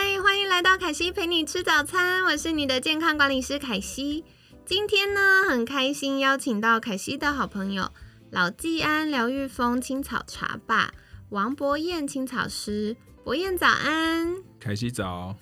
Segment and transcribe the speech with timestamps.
[0.00, 4.24] 嗨，欢迎来到凯西陪你吃早餐，我是你的健康管理师凯西。
[4.64, 7.90] 今天呢，很开心邀请到凯西的好朋友
[8.30, 10.92] 老季安疗愈风青草茶吧
[11.30, 15.34] 王博彦青草师，博彦早安，凯西早。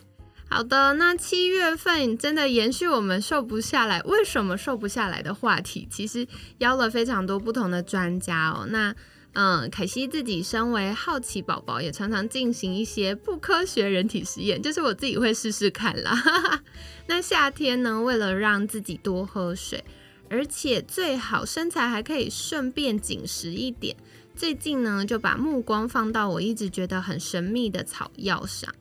[0.48, 6.26] 好的，那七月份真的延续我们瘦不下来，为什么瘦不下来的话题，其实
[6.60, 8.66] 邀了非常多不同的专家哦。
[8.70, 8.94] 那
[9.38, 16.62] 嗯，凯西自己身为好奇宝宝，也常常进行一些不科学人体实验，就是我自己会试试看啦。
[17.06, 19.84] 那夏天呢，为了让自己多喝水，
[20.30, 23.94] 而且最好身材还可以顺便紧实一点，
[24.34, 28.74] 最近呢就把目光放到我一直觉得很神秘的草药上。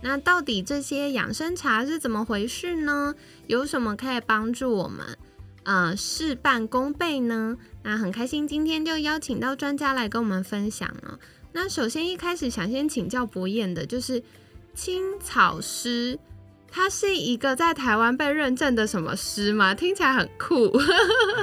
[0.00, 3.14] 那到底这些养生茶是怎么回事呢？
[3.46, 5.18] 有什么可以帮助我们？
[5.68, 7.54] 呃，事半功倍呢？
[7.82, 11.18] 那很开心，今天就邀请到专家来跟我们分享了。
[11.52, 14.22] 那首先一开始想先请教博彦的，就是
[14.74, 16.18] 青草师，
[16.70, 19.74] 他是一个在台湾被认证的什么师吗？
[19.74, 20.72] 听起来很酷。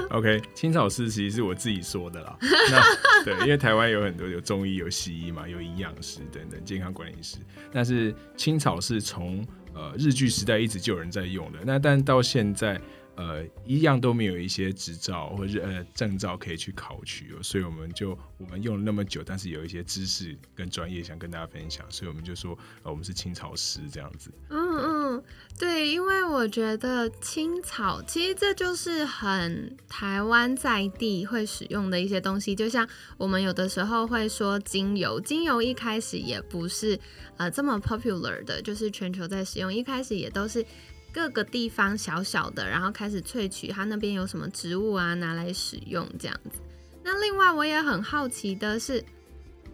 [0.10, 2.36] OK，青草师其实是我自己说的啦。
[2.42, 7.38] 那对，因为台湾有很多有中医、有西医嘛，有营养师等等健康管理师。
[7.72, 9.46] 但是青草是从
[9.76, 12.82] 呃日据时代一直就有人在用的，那但到现在。
[13.16, 24.30] 呃，一样都没有一些执照或者呃证照可以去考取，所以我们就我们用了那么久，但是有一些知识跟专业想跟大家分享，所以我们就说呃我们是青草师这样子。
[24.50, 25.24] 嗯嗯，
[25.58, 32.88] 对，因为我觉得青草其实这就是很台湾在地会使用的一些东西，就像
[33.18, 37.00] 我们有的时候会说精油，精油一开始也不是
[37.38, 40.66] 呃这么 popular 的，就是全球在使用，一开始也都是。
[41.16, 46.60] 各个地方小小的，然后开始萃取它那边有什么植物啊，拿来使用这样子。
[47.06, 49.02] 那另外我也很好奇的是，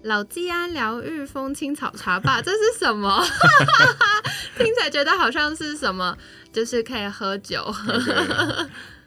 [0.03, 3.25] 老季安疗愈风青草茶吧， 这是什么？
[4.55, 6.15] 听起来觉得好像是什么，
[6.53, 7.73] 就是可以喝酒。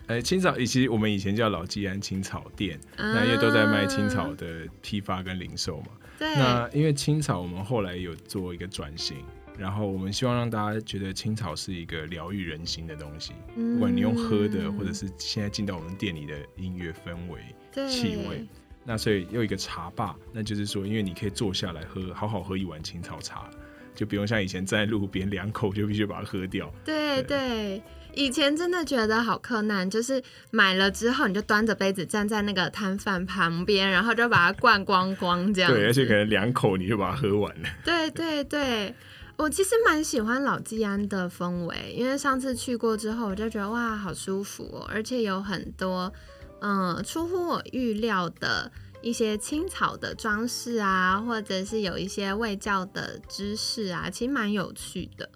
[0.09, 5.87] 呃，青草其实我们以前叫老季安青草店，那因为都在卖青草的批发跟零售嘛。
[6.19, 6.35] 对。
[6.35, 9.19] 那因为青草，我们后来有做一个转型。
[9.57, 18.45] 然后我们希望让大家觉得青草是一个疗愈人心的东西，不管你用喝的，或者是现在进到我们店里的音乐氛围、气味，
[18.85, 23.49] 那所以又一个茶吧，那就是说，因为你可以坐下来喝，好好喝一碗青草茶，
[23.95, 26.69] 就不用像以前站在路边两口就必须把它喝掉。
[26.85, 27.81] 对对，
[28.13, 30.21] 以前真的觉得好困难，就是
[30.51, 35.73] 买了之后你就端着杯子站在那个摊贩旁边，然后就把它灌光光这样。
[35.73, 37.69] 对，而且可能两口你就把它喝完了。
[37.85, 38.93] 对对对。
[39.37, 46.13] 我其实蛮喜欢老季安的氛围，因为上次去过之后，我就觉得哇，好舒服哦，而且有很多
[46.61, 48.71] 嗯出乎我预料的
[49.03, 55.29] 一些青草的装饰啊，或者是有一些味教的知识啊，其实蛮有趣的。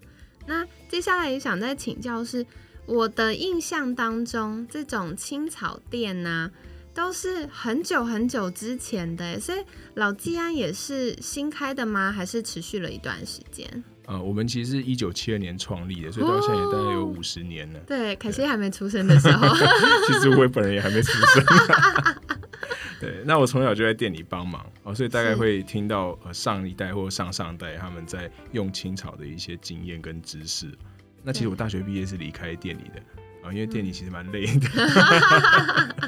[0.47, 2.47] 那接下来也想再请教是，
[2.87, 6.51] 我的印象当中，这种青草店呢、
[6.99, 9.59] 都是很久很久之前的，所以
[9.95, 12.11] 老季安也是新开的吗？
[12.11, 13.85] 还是持续了一段时间？
[14.07, 17.79] 呃，我们其实是一九七二年创立的，所以到现在也大概有五十年了。
[17.87, 19.47] 对，凯西还没出生的时候，
[20.09, 21.45] 其实我本人也还没出生。
[23.01, 30.67] 对，那我从小就在店里帮忙哦，所以大概会听到呃上一代或上上代他们在用青草的一些经验跟知识。
[31.23, 33.01] 那其实我大学毕业是离开店里的
[33.47, 34.69] 啊，因为店里其实蛮累的。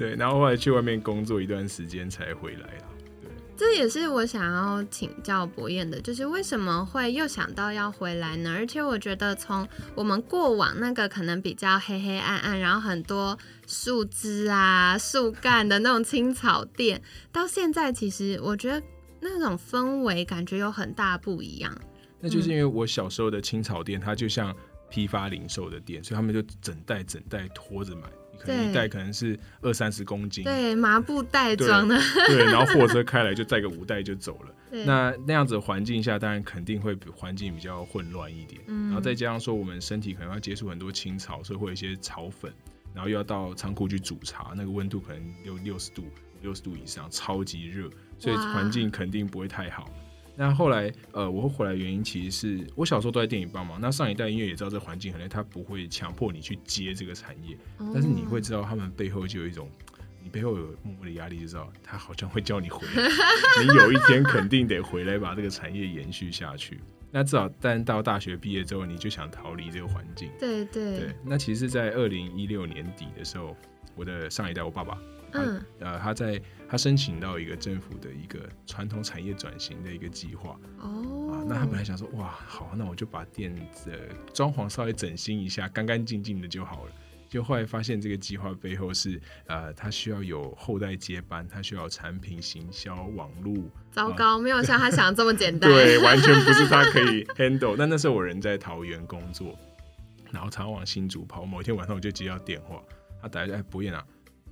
[0.00, 2.84] 对，然后后来去外面工作一段时间才回来了。
[3.20, 8.50] 对，这也是我想要请教博彦的，就是为什么会又想到要回来呢？
[8.56, 18.82] 而且我觉得从我们过往那个可能比较黑黑暗暗，然后很多树枝啊、树干的那种青草店，到现在其实我觉得
[19.20, 21.78] 那种氛围感觉有很大不一样。
[22.20, 24.56] 那就是因为我小时候的青草店，它就像
[24.88, 28.04] 批发零售的店，所以他们就整袋整袋拖着买。
[28.40, 31.96] 可能一袋可能是二三十公斤，对，麻布袋装的，
[32.26, 34.54] 对，然后货车开来就载个五袋就走了。
[34.86, 38.60] 那那样子的环境下，当然肯定会环境比较混乱一点。
[38.68, 42.52] 嗯，然后再加上说我们身体可能要接触很多青草，所以会有一些草粉，
[42.94, 46.04] 然后又要到仓库去煮茶，那个温度可能六六十度、
[46.40, 49.90] 六十度以上，超级热，所以环境肯定不会太好。
[50.40, 53.78] 那后来，呃，我会回来原因其实是我小时候都在电影帮忙。
[53.78, 57.54] 那上一代因为也知道这环境很累，他不会强迫你去接这个产业，
[57.92, 59.68] 但是你会知道他们背后就有一种，
[60.22, 63.06] 你背后有默默的压力，就知道他好像会叫你回来，
[63.60, 66.80] 你有一天肯定得回来把这个产业延续下去。
[67.10, 70.30] 那至少，但到大学毕业之后，你就想逃离这个环境。
[70.38, 71.14] 对对对。
[71.22, 73.54] 那其实，在二零一六年底的时候，
[73.94, 74.96] 我的上一代，我爸爸。
[75.32, 83.54] 嗯，呃，他在他申请到一个政府的一个传统产业转型的一个计划哦，啊，那他本来想说，哇，好，那我就把店
[83.84, 83.98] 的
[84.32, 86.92] 装潢稍微整新一下，干干净净的就好了。
[87.28, 93.54] 就后来发现这个计划背后是，呃，他需要有后代接班，他需要产品行销网络。
[93.92, 95.70] 糟糕，没有像他想的这么简单。
[95.72, 97.76] 对，完全不是他可以 handle。
[97.78, 99.56] 但那时候我人在桃园工作，
[100.32, 101.44] 然后常往新竹跑。
[101.44, 102.82] 某一天晚上我就接到电话，
[103.22, 104.04] 他打来，哎，博彦啊。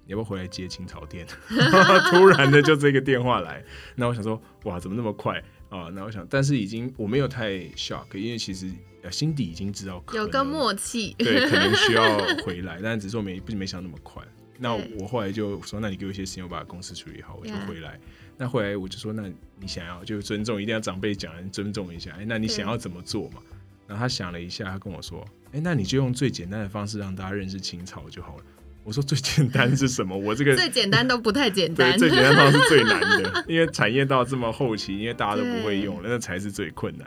[0.08, 1.26] 你要不要回来接青草店？
[2.10, 3.62] 突然的就这个电话来，
[3.94, 5.38] 那我想说，哇，怎么那么快
[5.68, 5.90] 啊？
[5.92, 8.72] 那我想，但是已经我没有太 shock，因为其实
[9.10, 14.22] 心底已经知道有个默契，对，可能需要回来，但只是我没不没想那么快。
[14.56, 18.00] 那我后来就说，那你给我一些时间，我把公司处理好，我就回来。
[18.40, 22.12] 那回来我就说，那你想要就尊重，一定要长辈讲，尊重一下。
[22.18, 23.42] 哎，那你想要怎么做嘛？
[23.86, 25.22] 然后他想了一下，他跟我说，
[25.52, 28.44] 哎，那你就用最简单的方式让大家认识青草就好了。
[28.88, 30.16] 我说最简单是什么？
[30.16, 37.06] 我这个最简单都不太简单，最简单当然是最难的， 因为产业到这么后期，因为大家都不会用，那才是最困难。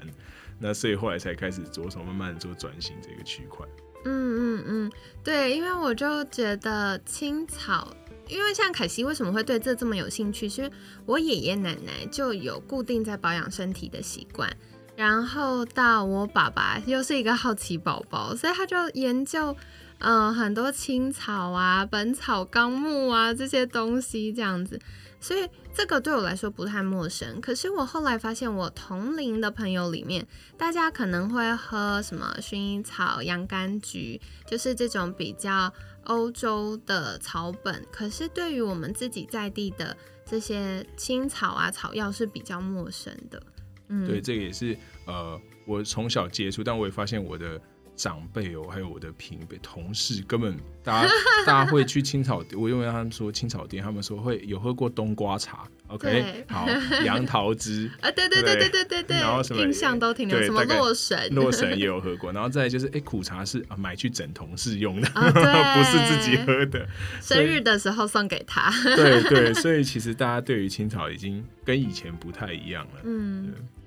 [0.60, 3.66] 那所以后来才开始着手慢慢做转型这个区块。
[4.06, 4.92] 嗯嗯嗯，
[5.24, 7.92] 对，因为我就觉得青草，
[8.28, 10.48] 因为像凯西为什么会对这这么有兴趣？
[10.48, 10.70] 其实
[11.08, 14.56] 我爷爷奶奶就有固定在保养身体的习惯，
[14.96, 19.58] 然后到我爸爸又是一个好奇宝宝，所以他就研究。
[20.04, 24.80] 嗯，很多青草啊，《本草纲目》啊这些东西这样子，
[25.20, 27.40] 所以这个对我来说不太陌生。
[27.40, 30.28] 可是我后来发现，我同龄的朋友里面，
[30.58, 35.72] 大家可能会喝什么薰衣草、洋甘菊，就是这种比较
[36.06, 37.86] 欧洲的草本。
[37.92, 39.96] 可是对于我们自己在地的
[40.26, 43.42] 这些青草啊、草药是比较陌生的。
[43.90, 44.76] 嗯，对，这个也是
[45.06, 47.62] 呃，我从小接触，但我也发现我的。
[48.02, 51.14] 长辈哦，还有我的平辈同事，根本大家
[51.46, 52.60] 大家会去青草店。
[52.60, 56.68] 我因为他们说青草店，他们说会有喝过冬瓜茶，OK，好，
[57.06, 57.92] 杨桃汁。
[58.02, 58.56] 啊，对对对。
[58.56, 66.88] 对对对对，然后什么印象都挺留，什么洛神，洛神也有喝过，然后再就是哎苦茶是啊买去整同事用的， 不是自己喝的，
[67.22, 68.72] 生日的时候送给他。
[68.96, 73.54] 对对，所以其实大家对于青草已经跟以前不太一样了，嗯。
[73.54, 73.81] 那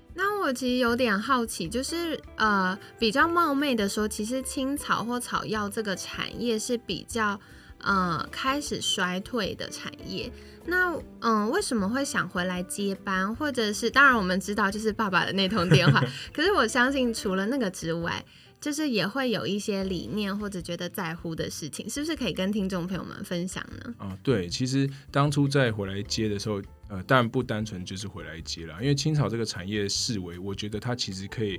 [0.44, 7.40] 我其实有点好奇，就是呃，比较冒昧的说，其实青草或草药这个产业是比较
[7.78, 10.30] 呃开始衰退的产业。
[10.66, 13.34] 那嗯，为什么会想回来接班？
[13.34, 16.02] 或者是当然我们知道，就是爸爸的那通电话。
[16.34, 18.22] 可是我相信，除了那个之外，
[18.64, 23.94] 就是也会有一些理念或者觉得在乎的事情，是不是可以跟听众朋友们分享呢？
[23.98, 26.62] 啊，对，其实当初在回来接的时候。
[26.86, 31.58] 呃，当然不单纯就是回来接了，因为青草这个产业视为，我觉得它其实可以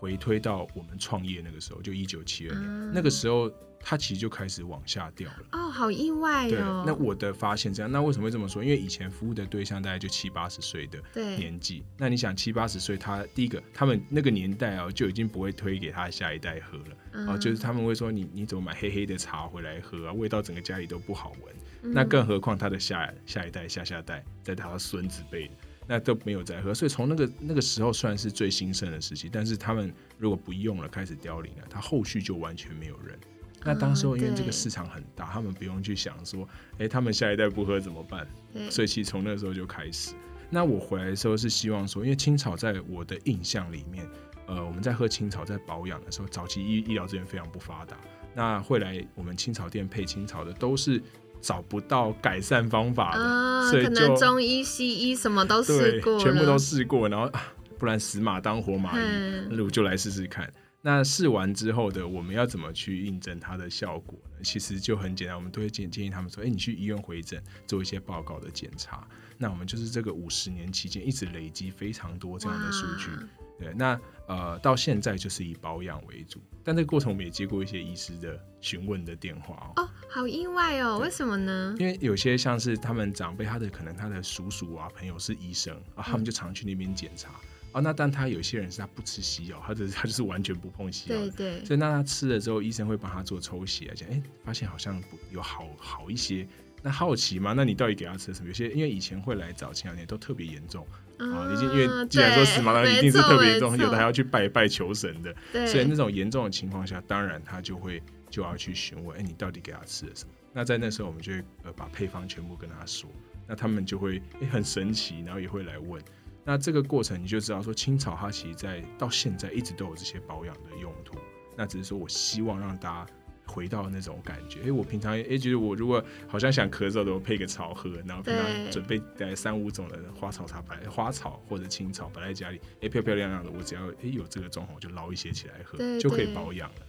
[0.00, 3.50] 回推到我们创业那个时候，就一九七二年那个时候。
[3.88, 6.82] 它其实就开始往下掉了哦，好意外哦。
[6.84, 8.60] 那我的发现这样，那为什么会这么说？
[8.60, 11.00] 因为以前服务的对象大概就七八十岁的
[11.36, 21.94] 年纪，那你想七八十岁，他第一个他们那个年代啊，就已经不会推给他下一代喝了啊，就是他们会说你你怎么买黑黑的茶回来喝啊，味道整个家里都不好闻。
[21.94, 25.48] 那更何况他的下下一代、下下代，在他的孙子辈，
[25.86, 26.74] 那都没有在喝。
[26.74, 33.16] 所以从那个那个时候算是最兴盛的时期，但是他们如果不用了，开始凋零了，他后续就完全没有人。
[33.64, 36.48] 那当时候因为这个市场很大，他们不用去想说，
[36.78, 38.26] 哎，他们下一代不喝怎么办？
[38.70, 40.14] 所以其实从那时候就开始。
[40.48, 44.06] 那我回来的时候是希望说，因为青草在我的印象里面，
[44.46, 47.96] 呃，我们在喝青草在保养的时候，早期医医疗资源非常不发达，
[48.32, 51.02] 那会来我们青草店配青草的都是
[51.40, 57.28] 找不到改善方法的，所以就中医西医什么都试过，全部都试过，然后
[57.76, 59.04] 不然死马当活马医，
[59.50, 60.48] 那我就来试试看。
[60.86, 64.44] 那试完之后的，我们要怎么去印证它的效果呢？
[64.44, 69.04] 其实就很简单，我们都会建建议他们说：，哎，你去医院回诊做一些报告的检查。
[69.36, 73.10] 那我们就是这个五十年期间一直累积非常多这样的数据。
[73.58, 79.82] 对，那呃到现在就是以保养为主，但这个过程我们也接过一些医师的询问的电话哦。
[79.82, 81.74] 哦，好意外哦，为什么呢？
[81.80, 87.32] 因为有些像是他们长辈，他的可能他的叔叔啊朋友是医生啊，他们就常去那边检查。
[87.76, 91.64] 哦，那但他有些人是他不吃西药，他的他就是完全不碰西药，对对。
[91.66, 96.48] 所以那他吃了之后，医生会帮他做抽血，而且哎，发现好像不有好好一些，
[96.82, 97.52] 那好奇吗？
[97.54, 98.48] 那你到底给他吃什么？
[98.48, 100.86] 有些因为以前会来找前两年都特别严重
[101.18, 110.30] 啊，已经因为既然说死亡了，一定是特别严重，有的还要去拜拜求神的，所以那种严重的情况下，当然他就会就要去询问，哎，你到底给他吃了什么？
[110.54, 113.10] 那在那时候，我们就会呃把配方全部跟他说，
[113.46, 116.02] 那他们就会诶很神奇，然后也会来问。
[116.46, 121.18] 那这个过程你就知道说，青草它其实在到现在一直都有这些保养的用途。
[121.56, 123.12] 那只是说我希望让大家
[123.46, 124.60] 回到那种感觉。
[124.66, 136.86] 哎，我平常哎觉得我如果好像想咳嗽的，我配个草喝，然后平常准备带三五种的花草茶摆花草或者青草摆在家里，哎漂漂亮亮的，我只要哎有这个状况，我就捞一些起来喝，就可以保养了。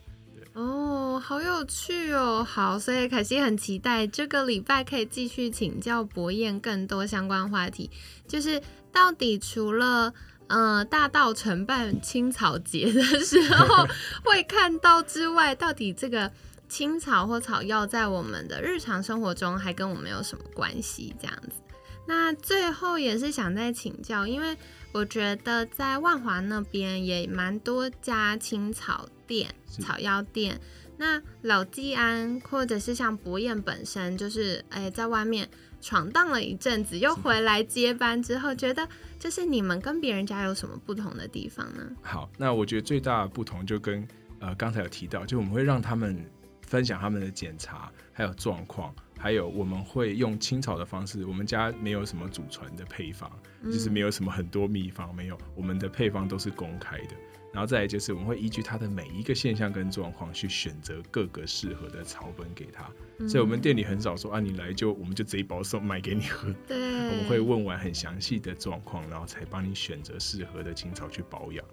[0.57, 2.43] 哦，好有趣哦！
[2.43, 7.91] 好，所以凯西很期待这个礼拜可以继续请教博彦更多相关话题。
[8.27, 8.59] 就是
[8.91, 10.11] 到底除了
[10.47, 13.85] 呃大道城办青草节的时候
[14.25, 16.31] 会看到之外，到底这个
[16.67, 21.15] 青草或草药在我们的日常生活中还跟我们有什么关系？
[21.21, 21.66] 这样子。
[22.07, 24.57] 那最后也是想再请教，因为
[24.93, 29.07] 我觉得在万华那边也蛮多家青草。
[29.27, 30.57] 店草药店，
[30.95, 35.49] 那老季安或者是像博彦本身，就是哎在外面
[35.81, 38.87] 闯荡了一阵子，又回来接班之后，觉得
[39.19, 41.85] 就是你们跟别人家有什么不同的地方呢？
[42.01, 44.07] 好，那我觉得最大的不同就跟
[44.39, 46.25] 呃刚才有提到，就我们会让他们
[46.61, 53.31] 分享他们的检查还有状况，还有我们会用青草的方式，我们家没有什么祖传的配方，
[53.65, 57.15] 就是没有什么很多秘方，没有，我们的配方都是公开的。
[57.53, 62.87] 然后再来就是，我们会依据它的每一个现象跟状况去选择各个适合的草本给他。
[63.27, 66.53] 所以，我们店里很少说啊，你来就我们就这一包送买给你喝。
[66.67, 71.65] 对，我们会问完很详细的状况，然后才帮你选择适合的青草去保养，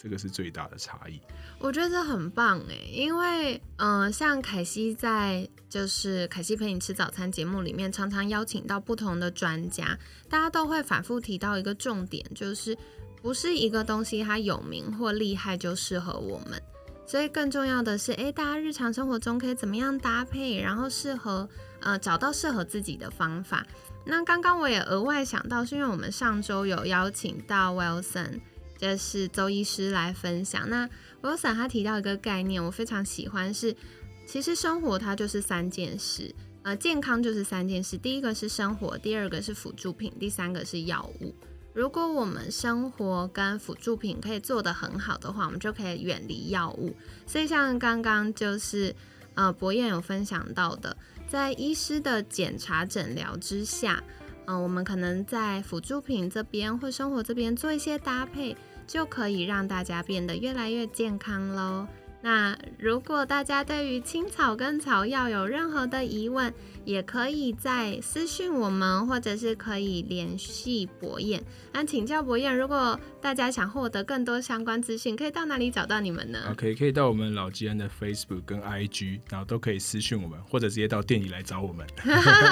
[0.00, 1.20] 这个是最大的差异。
[1.58, 12.76] 我觉得这很棒哎，因为嗯，像凯西在就是凯西陪你吃早餐节目里面，常常邀请到不同的专家，大家都会反复提到一个重点，就是。
[13.22, 16.58] 不是一个东西它有名或厉害就适合我们，
[17.06, 21.46] 所以更重要的是，诶，大家日常生活中可以怎么样搭配，然后适合
[21.80, 23.62] 呃找到适合自己的方法。
[24.06, 28.40] 那刚刚我也额外想到，是因为我们上周有邀请到 Wilson，
[28.80, 30.70] 这是周医师来分享。
[30.70, 30.88] 那
[31.20, 33.76] Wilson 他提到一个概念，我非常喜欢，是
[34.26, 41.34] 其实生活它就是三件事，呃，健康就是三件事，第一个是生活，第二个是辅助品，第三个是药物。
[41.74, 46.94] 如果我们生活跟辅助品可以做得很好的话，我们就可以远离药物。
[47.26, 48.94] 所以像刚刚就是
[49.34, 50.96] 呃博彦有分享到的，
[51.28, 54.02] 在医师的检查诊疗之下，
[54.46, 58.56] 嗯，我们可能在辅助品这边或生活这边做一些搭配，
[58.90, 61.86] 就可以让大家变得越来越健康喽。
[62.22, 66.52] 那如果大家对于青草跟草药有任何的疑问，
[66.84, 71.40] 也可以在私讯我们，或者是可以联系博彦，
[71.72, 81.86] 那请教博彦，如果大家想获得更多相关资讯，可以到哪里找到你们呢？OK，可以到我们老吉安的 Facebook 跟 IG，然后都可以私讯我们，或者直接到店里来找我们。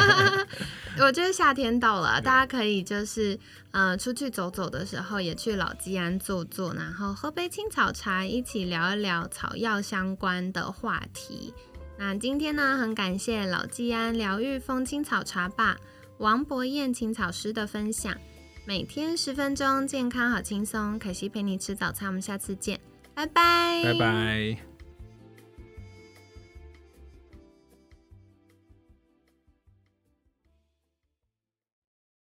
[1.01, 3.39] 我觉得夏天到了，大家可以就是
[3.71, 11.53] 呃出去走走的时候，也去老吉安坐坐，然后喝杯青草茶，一起聊一聊草药相关的话题。
[11.99, 15.77] 那今天呢，很感谢老季安疗愈风青草茶吧
[16.19, 18.17] 王博彦青草师的分享。
[18.65, 20.99] 每天十分钟，健康好轻松。
[20.99, 22.79] 可惜陪你吃早餐，我们下次见，
[23.15, 24.68] 拜拜，拜拜。